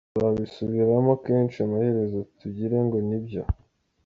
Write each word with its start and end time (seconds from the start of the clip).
Bazabisubiramo 0.17 1.13
kenshi 1.25 1.57
amaherezo 1.65 2.17
tugire 2.39 2.77
ngo 2.85 2.97
ni 3.07 3.19
byo. 3.25 3.41